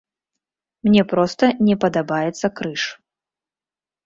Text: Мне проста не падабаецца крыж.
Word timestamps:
Мне 0.87 1.03
проста 1.11 1.49
не 1.67 1.75
падабаецца 1.83 2.47
крыж. 2.61 2.83